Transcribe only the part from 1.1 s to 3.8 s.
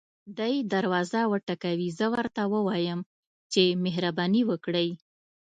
وټکوي زه ورته ووایم چې